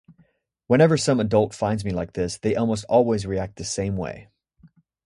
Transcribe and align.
Whenever 0.65 0.97
some 0.97 1.19
adult 1.19 1.53
finds 1.53 1.85
me 1.85 1.91
like 1.91 2.13
this, 2.13 2.39
they 2.39 2.55
almost 2.55 2.85
always 2.89 3.27
react 3.27 3.57
the 3.57 3.63
same 3.63 3.95
way. 3.95 4.29